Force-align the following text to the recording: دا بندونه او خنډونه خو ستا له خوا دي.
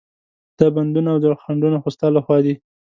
دا 0.57 0.67
بندونه 0.75 1.09
او 1.13 1.19
خنډونه 1.43 1.77
خو 1.83 1.89
ستا 1.95 2.07
له 2.15 2.21
خوا 2.25 2.37
دي. 2.45 2.53